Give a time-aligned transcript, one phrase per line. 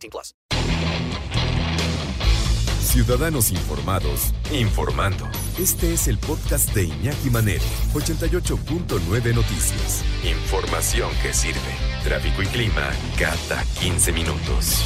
[0.00, 0.34] 18 plus.
[2.80, 5.28] Ciudadanos informados, informando.
[5.60, 7.62] Este es el podcast de Iñaki Manero,
[7.94, 10.04] 88.9 Noticias.
[10.24, 11.60] Información que sirve.
[12.02, 14.84] Tráfico y clima cada 15 minutos.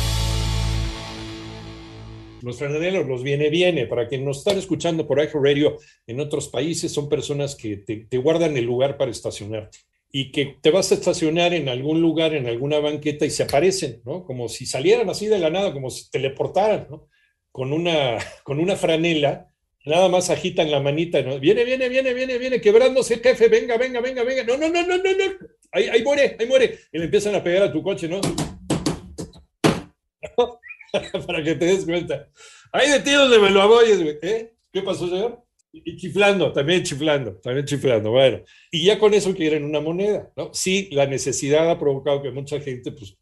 [2.43, 3.87] Los franeleros, los viene, viene.
[3.87, 8.05] Para quienes nos están escuchando por iHeart Radio en otros países, son personas que te,
[8.05, 9.79] te, guardan el lugar para estacionarte
[10.17, 14.01] y que te vas a estacionar en algún lugar, en alguna banqueta y se aparecen,
[14.05, 14.25] ¿no?
[14.25, 17.09] Como si salieran así de la nada, como si teleportaran, ¿no?
[17.51, 19.51] Con una, con una franela,
[19.85, 21.41] nada más agitan la manita, ¿no?
[21.41, 24.45] Viene, viene, viene, viene, viene, quebrándose jefe, venga, venga, venga, venga.
[24.45, 25.25] No, no, no, no, no, no.
[25.73, 26.79] Ahí, ahí muere, ahí muere.
[26.93, 28.21] Y le empiezan a pegar a tu coche, ¿no?
[31.27, 32.29] para que te des cuenta.
[32.71, 34.19] Hay de tiros de Beloaboyes, güey.
[34.23, 34.55] ¿Eh?
[34.73, 35.44] ¿Qué pasó, señor?
[35.77, 38.13] Y chiflando, también chiflando, también chiflando.
[38.13, 40.55] Bueno, y ya con eso quieren una moneda, ¿no?
[40.55, 43.19] Sí, la necesidad ha provocado que mucha gente pues,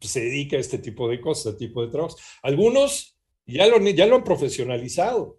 [0.00, 2.20] se dedique a este tipo de cosas, a este tipo de trabajos.
[2.42, 5.38] Algunos ya lo, ya lo han profesionalizado.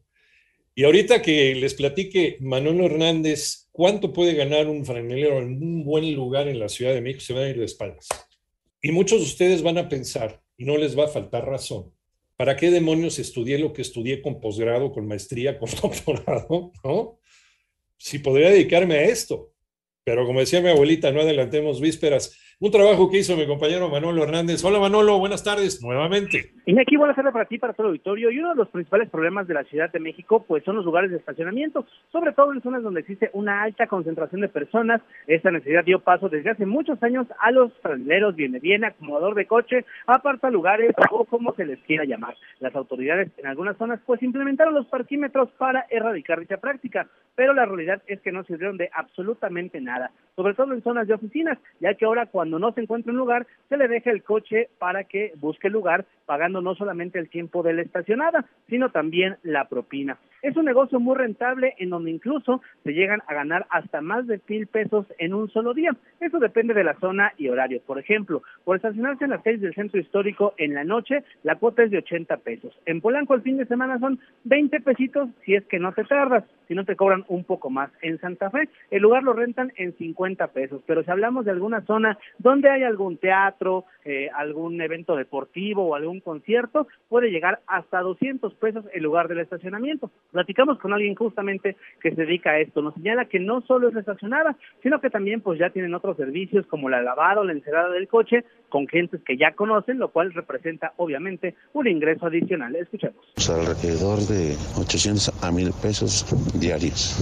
[0.73, 6.16] Y ahorita que les platique Manuel Hernández cuánto puede ganar un franelero en un buen
[6.16, 8.08] lugar en la Ciudad de México, se van a ir de espaldas.
[8.81, 11.91] Y muchos de ustedes van a pensar, y no les va a faltar razón.
[12.36, 16.72] ¿Para qué demonios estudié lo que estudié con posgrado, con maestría, con doctorado?
[16.84, 17.20] ¿No?
[17.98, 19.53] Si podría dedicarme a esto.
[20.03, 22.38] Pero como decía mi abuelita, no adelantemos vísperas.
[22.59, 24.64] Un trabajo que hizo mi compañero Manolo Hernández.
[24.64, 26.52] Hola Manolo, buenas tardes nuevamente.
[26.66, 28.30] Iñaki, buenas tardes para ti, para todo el auditorio.
[28.30, 31.12] Y uno de los principales problemas de la Ciudad de México, pues son los lugares
[31.12, 35.02] de estacionamiento, sobre todo en zonas donde existe una alta concentración de personas.
[35.28, 39.47] Esta necesidad dio paso desde hace muchos años a los franeleros, viene bien, acomodador de
[39.47, 42.35] coche, aparta lugares o como se les quiera llamar.
[42.59, 47.66] Las autoridades en algunas zonas pues implementaron los parquímetros para erradicar dicha práctica, pero la
[47.66, 51.94] realidad es que no sirvieron de absolutamente nada, sobre todo en zonas de oficinas, ya
[51.96, 55.34] que ahora cuando no se encuentra un lugar, se le deja el coche para que
[55.36, 60.18] busque lugar, pagando no solamente el tiempo de la estacionada, sino también la propina.
[60.42, 64.42] Es un negocio muy rentable en donde incluso se llegan a ganar hasta más de
[64.48, 65.96] mil pesos en un solo día.
[66.20, 67.82] Eso depende de la zona y horario.
[67.86, 71.84] Por ejemplo, por estacionarse en las calles del centro histórico en la noche, la cuota
[71.84, 72.78] es de 80 pesos.
[72.86, 76.44] En Polanco el fin de semana son 20 pesitos si es que no te tardas,
[76.68, 77.90] si no te cobran un poco más.
[78.02, 81.82] En Santa Fe el lugar lo rentan en 50 pesos, pero si hablamos de alguna
[81.82, 88.00] zona donde hay algún teatro, eh, algún evento deportivo o algún concierto, puede llegar hasta
[88.02, 90.12] 200 pesos el lugar del estacionamiento.
[90.32, 92.82] Platicamos con alguien justamente que se dedica a esto.
[92.82, 96.66] Nos señala que no solo es estacionada, sino que también pues ya tienen otros servicios
[96.68, 100.94] como la lavada la encerada del coche con clientes que ya conocen, lo cual representa
[100.98, 102.76] obviamente un ingreso adicional.
[102.76, 103.16] Escuchemos.
[103.36, 106.26] Pues alrededor de 800 a 1000 pesos
[106.60, 107.16] diarios.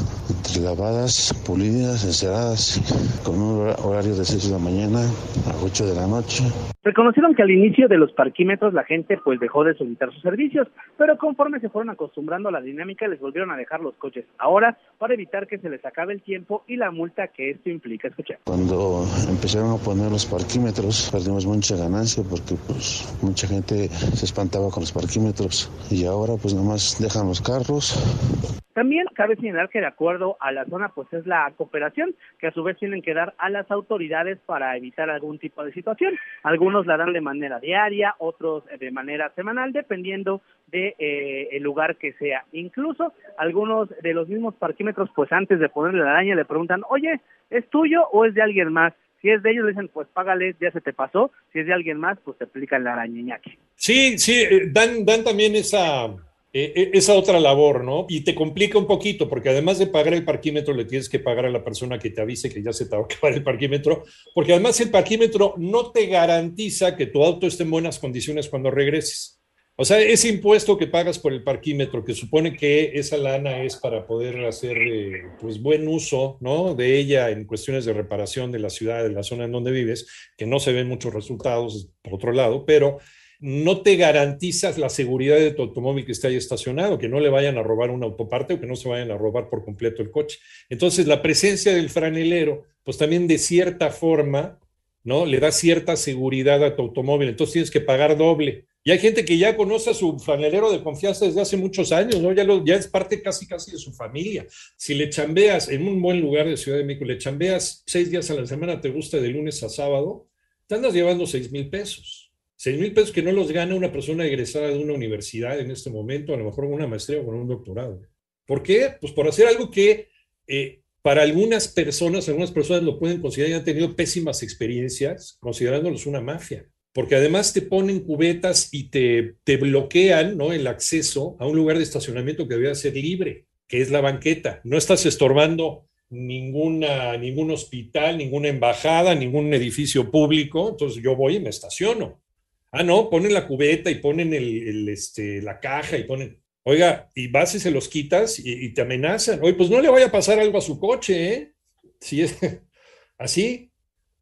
[0.61, 2.79] Lavadas, pulidas, enceradas,
[3.23, 6.43] con un horario de 6 de la mañana a 8 de la noche.
[6.83, 10.67] Reconocieron que al inicio de los parquímetros la gente pues dejó de solicitar sus servicios,
[10.97, 14.25] pero conforme se fueron acostumbrando a la dinámica les volvieron a dejar los coches.
[14.37, 18.07] Ahora, para evitar que se les acabe el tiempo y la multa que esto implica.
[18.07, 18.37] Escucha.
[18.45, 24.69] Cuando empezaron a poner los parquímetros, perdimos mucha ganancia porque pues mucha gente se espantaba
[24.69, 28.60] con los parquímetros y ahora pues nomás dejan los carros.
[28.81, 32.51] También cabe señalar que de acuerdo a la zona, pues es la cooperación que a
[32.51, 36.17] su vez tienen que dar a las autoridades para evitar algún tipo de situación.
[36.41, 41.97] Algunos la dan de manera diaria, otros de manera semanal, dependiendo de eh, el lugar
[41.97, 42.43] que sea.
[42.53, 47.21] Incluso algunos de los mismos parquímetros, pues antes de ponerle la araña le preguntan, oye,
[47.51, 48.93] ¿es tuyo o es de alguien más?
[49.21, 51.29] Si es de ellos, le dicen, pues págale, ya se te pasó.
[51.53, 53.39] Si es de alguien más, pues te aplican la araña.
[53.75, 56.07] Sí, sí, dan, dan también esa,
[56.53, 58.05] eh, esa otra labor, ¿no?
[58.09, 61.45] Y te complica un poquito, porque además de pagar el parquímetro, le tienes que pagar
[61.45, 64.03] a la persona que te avise que ya se te va a acabar el parquímetro,
[64.33, 68.69] porque además el parquímetro no te garantiza que tu auto esté en buenas condiciones cuando
[68.69, 69.41] regreses.
[69.77, 73.77] O sea, ese impuesto que pagas por el parquímetro, que supone que esa lana es
[73.77, 76.75] para poder hacer eh, pues buen uso ¿no?
[76.75, 80.07] de ella en cuestiones de reparación de la ciudad, de la zona en donde vives,
[80.37, 82.99] que no se ven muchos resultados por otro lado, pero
[83.41, 87.29] no te garantizas la seguridad de tu automóvil que esté ahí estacionado, que no le
[87.29, 90.11] vayan a robar una autoparte o que no se vayan a robar por completo el
[90.11, 90.39] coche.
[90.69, 94.59] Entonces, la presencia del franelero, pues también de cierta forma,
[95.03, 95.25] ¿no?
[95.25, 97.29] Le da cierta seguridad a tu automóvil.
[97.29, 100.83] Entonces tienes que pagar doble Y hay gente que ya conoce a su franelero de
[100.83, 102.31] confianza desde hace muchos años, ¿no?
[102.33, 104.45] Ya, lo, ya es parte casi casi de su familia.
[104.75, 108.29] Si le chambeas en un buen lugar de Ciudad de México, le chambeas seis días
[108.31, 110.27] a la semana, te gusta de lunes a sábado,
[110.67, 112.30] te andas llevando seis mil pesos.
[112.63, 115.89] Seis mil pesos que no los gana una persona egresada de una universidad en este
[115.89, 117.99] momento, a lo mejor con una maestría o con un doctorado.
[118.45, 118.97] ¿Por qué?
[119.01, 120.09] Pues por hacer algo que
[120.45, 126.05] eh, para algunas personas, algunas personas lo pueden considerar y han tenido pésimas experiencias, considerándolos
[126.05, 130.53] una mafia porque además te ponen cubetas y te, te bloquean ¿no?
[130.53, 134.61] el acceso a un lugar de estacionamiento que debe ser libre, que es la banqueta.
[134.65, 141.39] No estás estorbando ninguna, ningún hospital, ninguna embajada, ningún edificio público, entonces yo voy y
[141.39, 142.21] me estaciono.
[142.71, 147.27] Ah, no, ponen la cubeta y ponen el, este, la caja y ponen, oiga, y
[147.27, 149.39] vas y se los quitas y, te amenazan.
[149.43, 151.53] Oye, pues no le vaya a pasar algo a su coche, ¿eh?
[151.99, 152.37] Si es
[153.17, 153.71] así,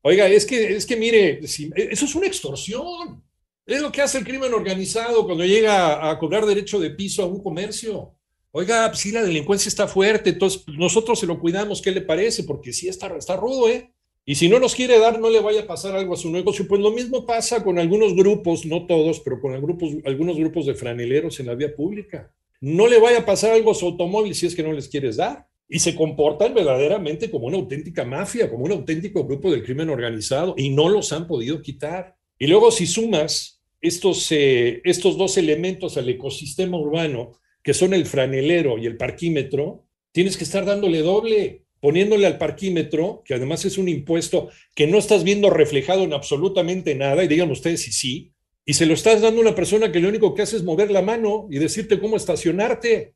[0.01, 3.23] Oiga, es que, es que mire, si, eso es una extorsión.
[3.65, 7.27] Es lo que hace el crimen organizado cuando llega a, cobrar derecho de piso a
[7.27, 8.15] un comercio.
[8.51, 12.43] Oiga, pues sí, la delincuencia está fuerte, entonces nosotros se lo cuidamos, ¿qué le parece?
[12.45, 13.93] Porque sí está, está rudo, ¿eh?
[14.29, 16.67] Y si no nos quiere dar, no le vaya a pasar algo a su negocio.
[16.67, 21.39] Pues lo mismo pasa con algunos grupos, no todos, pero con algunos grupos de franeleros
[21.39, 22.31] en la vía pública.
[22.61, 25.17] No le vaya a pasar algo a su automóvil si es que no les quieres
[25.17, 29.89] dar y se comportan verdaderamente como una auténtica mafia, como un auténtico grupo del crimen
[29.89, 32.15] organizado y no los han podido quitar.
[32.37, 37.31] Y luego si sumas estos, eh, estos dos elementos al ecosistema urbano,
[37.63, 43.23] que son el franelero y el parquímetro, tienes que estar dándole doble, poniéndole al parquímetro,
[43.25, 47.51] que además es un impuesto que no estás viendo reflejado en absolutamente nada, y digan
[47.51, 48.33] ustedes si sí,
[48.69, 50.91] y se lo estás dando a una persona que lo único que hace es mover
[50.91, 53.15] la mano y decirte cómo estacionarte.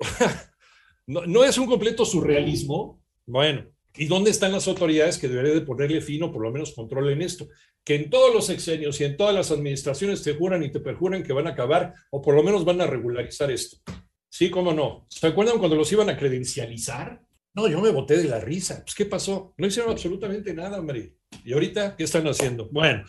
[1.06, 3.02] ¿No, es un completo surrealismo?
[3.26, 6.72] Bueno, ¿y dónde están las autoridades que deberían de ponerle fin o por lo menos
[6.72, 7.46] controlen esto?
[7.84, 11.22] Que en todos los sexenios y en todas las administraciones te juran y te perjuran
[11.22, 13.76] que van a acabar o por lo menos van a regularizar esto.
[14.30, 15.06] Sí, cómo no.
[15.10, 17.20] ¿Se acuerdan cuando los iban a credencializar?
[17.56, 18.82] No, yo me boté de la risa.
[18.82, 19.54] Pues, ¿qué pasó?
[19.56, 21.14] No hicieron absolutamente nada, hombre.
[21.42, 22.68] ¿Y ahorita qué están haciendo?
[22.70, 23.06] Bueno,